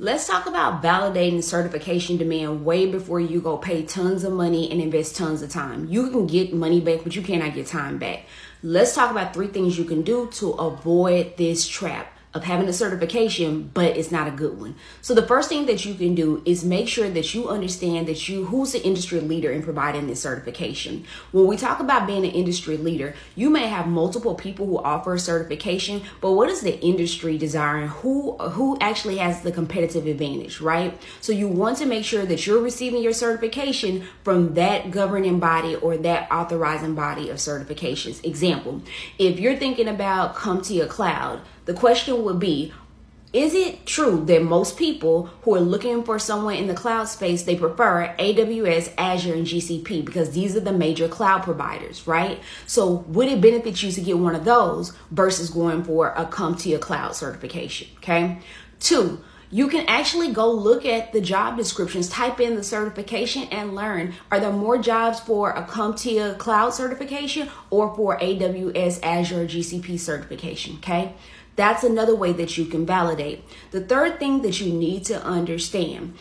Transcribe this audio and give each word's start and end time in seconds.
Let's 0.00 0.28
talk 0.28 0.46
about 0.46 0.80
validating 0.80 1.42
certification 1.42 2.18
demand 2.18 2.64
way 2.64 2.86
before 2.86 3.18
you 3.18 3.40
go 3.40 3.56
pay 3.56 3.82
tons 3.82 4.22
of 4.22 4.32
money 4.32 4.70
and 4.70 4.80
invest 4.80 5.16
tons 5.16 5.42
of 5.42 5.50
time. 5.50 5.88
You 5.88 6.08
can 6.10 6.28
get 6.28 6.54
money 6.54 6.80
back, 6.80 7.00
but 7.02 7.16
you 7.16 7.22
cannot 7.22 7.54
get 7.54 7.66
time 7.66 7.98
back. 7.98 8.26
Let's 8.62 8.94
talk 8.94 9.10
about 9.10 9.34
three 9.34 9.48
things 9.48 9.76
you 9.76 9.84
can 9.84 10.02
do 10.02 10.28
to 10.34 10.50
avoid 10.52 11.36
this 11.36 11.66
trap 11.66 12.16
of 12.34 12.44
having 12.44 12.68
a 12.68 12.72
certification, 12.72 13.70
but 13.72 13.96
it's 13.96 14.10
not 14.10 14.28
a 14.28 14.30
good 14.30 14.60
one. 14.60 14.74
So 15.00 15.14
the 15.14 15.26
first 15.26 15.48
thing 15.48 15.66
that 15.66 15.84
you 15.84 15.94
can 15.94 16.14
do 16.14 16.42
is 16.44 16.64
make 16.64 16.86
sure 16.88 17.08
that 17.08 17.34
you 17.34 17.48
understand 17.48 18.06
that 18.06 18.28
you 18.28 18.46
who's 18.46 18.72
the 18.72 18.84
industry 18.84 19.20
leader 19.20 19.50
in 19.50 19.62
providing 19.62 20.06
this 20.06 20.20
certification. 20.20 21.04
When 21.32 21.46
we 21.46 21.56
talk 21.56 21.80
about 21.80 22.06
being 22.06 22.24
an 22.24 22.30
industry 22.30 22.76
leader, 22.76 23.14
you 23.34 23.48
may 23.48 23.66
have 23.68 23.86
multiple 23.86 24.34
people 24.34 24.66
who 24.66 24.78
offer 24.78 25.14
a 25.14 25.18
certification, 25.18 26.02
but 26.20 26.32
what 26.32 26.50
is 26.50 26.60
the 26.60 26.78
industry 26.80 27.38
desiring? 27.38 27.88
Who 27.88 28.36
who 28.36 28.78
actually 28.80 29.18
has 29.18 29.42
the 29.42 29.52
competitive 29.52 30.06
advantage, 30.06 30.60
right? 30.60 30.98
So 31.20 31.32
you 31.32 31.48
want 31.48 31.78
to 31.78 31.86
make 31.86 32.04
sure 32.04 32.26
that 32.26 32.46
you're 32.46 32.62
receiving 32.62 33.02
your 33.02 33.12
certification 33.12 34.06
from 34.22 34.54
that 34.54 34.90
governing 34.90 35.38
body 35.38 35.76
or 35.76 35.96
that 35.98 36.30
authorizing 36.30 36.94
body 36.94 37.30
of 37.30 37.38
certifications. 37.38 38.24
Example, 38.24 38.82
if 39.18 39.40
you're 39.40 39.56
thinking 39.56 39.88
about 39.88 40.34
CompTIA 40.34 40.88
Cloud, 40.88 41.40
the 41.68 41.74
question 41.74 42.24
would 42.24 42.40
be 42.40 42.72
is 43.34 43.52
it 43.52 43.84
true 43.84 44.24
that 44.24 44.42
most 44.42 44.78
people 44.78 45.26
who 45.42 45.54
are 45.54 45.60
looking 45.60 46.02
for 46.02 46.18
someone 46.18 46.54
in 46.54 46.66
the 46.66 46.72
cloud 46.72 47.04
space 47.04 47.42
they 47.42 47.56
prefer 47.56 48.14
AWS, 48.18 48.94
Azure, 48.96 49.34
and 49.34 49.46
GCP 49.46 50.02
because 50.02 50.30
these 50.30 50.56
are 50.56 50.60
the 50.60 50.72
major 50.72 51.08
cloud 51.08 51.42
providers, 51.42 52.06
right? 52.06 52.40
So 52.66 53.04
would 53.08 53.28
it 53.28 53.42
benefit 53.42 53.82
you 53.82 53.92
to 53.92 54.00
get 54.00 54.18
one 54.18 54.34
of 54.34 54.46
those 54.46 54.94
versus 55.10 55.50
going 55.50 55.84
for 55.84 56.14
a 56.16 56.24
CompTIA 56.24 56.80
Cloud 56.80 57.14
certification? 57.14 57.88
Okay. 57.98 58.38
Two, 58.80 59.20
you 59.50 59.68
can 59.68 59.86
actually 59.86 60.32
go 60.32 60.50
look 60.50 60.84
at 60.84 61.12
the 61.12 61.20
job 61.20 61.56
descriptions, 61.56 62.08
type 62.08 62.40
in 62.40 62.54
the 62.54 62.62
certification, 62.62 63.44
and 63.44 63.74
learn 63.74 64.14
are 64.30 64.40
there 64.40 64.52
more 64.52 64.78
jobs 64.78 65.20
for 65.20 65.52
a 65.52 65.62
CompTIA 65.62 66.36
Cloud 66.38 66.70
certification 66.70 67.48
or 67.70 67.94
for 67.96 68.18
AWS, 68.18 69.00
Azure, 69.02 69.46
GCP 69.46 69.98
certification? 69.98 70.76
Okay. 70.76 71.14
That's 71.56 71.82
another 71.82 72.14
way 72.14 72.32
that 72.34 72.56
you 72.56 72.66
can 72.66 72.86
validate. 72.86 73.42
The 73.72 73.80
third 73.80 74.20
thing 74.20 74.42
that 74.42 74.60
you 74.60 74.72
need 74.72 75.04
to 75.06 75.20
understand 75.24 76.14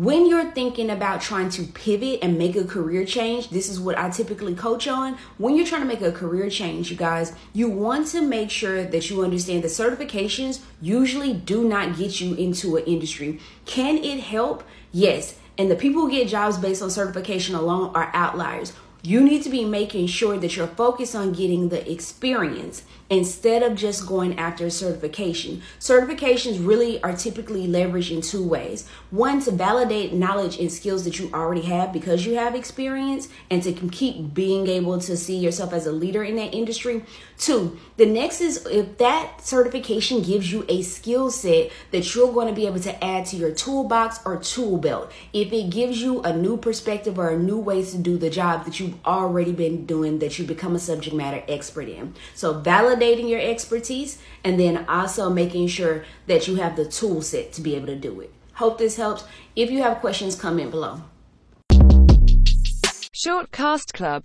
when 0.00 0.26
you're 0.26 0.50
thinking 0.52 0.88
about 0.88 1.20
trying 1.20 1.50
to 1.50 1.62
pivot 1.62 2.20
and 2.22 2.38
make 2.38 2.56
a 2.56 2.64
career 2.64 3.04
change, 3.04 3.50
this 3.50 3.68
is 3.68 3.78
what 3.78 3.98
I 3.98 4.08
typically 4.08 4.54
coach 4.54 4.88
on. 4.88 5.18
When 5.36 5.54
you're 5.54 5.66
trying 5.66 5.82
to 5.82 5.86
make 5.86 6.00
a 6.00 6.10
career 6.10 6.48
change, 6.48 6.90
you 6.90 6.96
guys, 6.96 7.34
you 7.52 7.68
want 7.68 8.06
to 8.08 8.22
make 8.22 8.50
sure 8.50 8.82
that 8.82 9.10
you 9.10 9.22
understand 9.22 9.62
that 9.62 9.68
certifications 9.68 10.60
usually 10.80 11.34
do 11.34 11.68
not 11.68 11.98
get 11.98 12.18
you 12.18 12.32
into 12.32 12.78
an 12.78 12.84
industry. 12.86 13.40
Can 13.66 13.98
it 13.98 14.20
help? 14.20 14.64
Yes. 14.90 15.38
And 15.58 15.70
the 15.70 15.76
people 15.76 16.00
who 16.00 16.10
get 16.10 16.28
jobs 16.28 16.56
based 16.56 16.80
on 16.80 16.90
certification 16.90 17.54
alone 17.54 17.94
are 17.94 18.10
outliers. 18.14 18.72
You 19.02 19.22
need 19.22 19.42
to 19.44 19.50
be 19.50 19.64
making 19.64 20.08
sure 20.08 20.36
that 20.36 20.56
you're 20.56 20.66
focused 20.66 21.14
on 21.14 21.32
getting 21.32 21.70
the 21.70 21.90
experience 21.90 22.82
instead 23.08 23.62
of 23.62 23.74
just 23.74 24.06
going 24.06 24.38
after 24.38 24.70
certification. 24.70 25.62
Certifications 25.80 26.64
really 26.64 27.02
are 27.02 27.16
typically 27.16 27.66
leveraged 27.66 28.12
in 28.12 28.20
two 28.20 28.46
ways. 28.46 28.86
One, 29.10 29.40
to 29.42 29.50
validate 29.50 30.12
knowledge 30.12 30.60
and 30.60 30.70
skills 30.70 31.04
that 31.04 31.18
you 31.18 31.30
already 31.34 31.62
have 31.62 31.92
because 31.92 32.24
you 32.24 32.34
have 32.36 32.54
experience 32.54 33.28
and 33.50 33.62
to 33.64 33.72
keep 33.72 34.32
being 34.32 34.68
able 34.68 35.00
to 35.00 35.16
see 35.16 35.36
yourself 35.38 35.72
as 35.72 35.86
a 35.86 35.92
leader 35.92 36.22
in 36.22 36.36
that 36.36 36.54
industry. 36.54 37.04
Two, 37.36 37.78
the 37.96 38.06
next 38.06 38.40
is 38.40 38.64
if 38.66 38.98
that 38.98 39.40
certification 39.40 40.22
gives 40.22 40.52
you 40.52 40.64
a 40.68 40.82
skill 40.82 41.30
set 41.30 41.72
that 41.90 42.14
you're 42.14 42.32
going 42.32 42.48
to 42.48 42.54
be 42.54 42.66
able 42.66 42.80
to 42.80 43.04
add 43.04 43.26
to 43.26 43.36
your 43.36 43.50
toolbox 43.50 44.20
or 44.24 44.36
tool 44.36 44.76
belt. 44.76 45.10
If 45.32 45.52
it 45.52 45.70
gives 45.70 46.00
you 46.00 46.20
a 46.20 46.36
new 46.36 46.56
perspective 46.56 47.18
or 47.18 47.30
a 47.30 47.38
new 47.38 47.58
ways 47.58 47.90
to 47.92 47.98
do 47.98 48.18
the 48.18 48.30
job 48.30 48.66
that 48.66 48.78
you've 48.90 49.06
already 49.06 49.52
been 49.52 49.86
doing 49.86 50.18
that 50.18 50.38
you 50.38 50.44
become 50.44 50.74
a 50.74 50.78
subject 50.78 51.14
matter 51.14 51.42
expert 51.48 51.88
in. 51.88 52.14
So 52.34 52.60
validating 52.60 53.28
your 53.28 53.40
expertise 53.40 54.18
and 54.44 54.58
then 54.58 54.84
also 54.88 55.30
making 55.30 55.68
sure 55.68 56.04
that 56.26 56.48
you 56.48 56.56
have 56.56 56.76
the 56.76 56.84
tool 56.84 57.22
set 57.22 57.52
to 57.54 57.60
be 57.60 57.76
able 57.76 57.86
to 57.86 57.96
do 57.96 58.20
it. 58.20 58.32
Hope 58.54 58.78
this 58.78 58.96
helps. 58.96 59.24
If 59.56 59.70
you 59.70 59.82
have 59.82 59.98
questions, 59.98 60.34
comment 60.34 60.70
below. 60.70 61.02
Shortcast 63.14 63.92
Club 63.92 64.18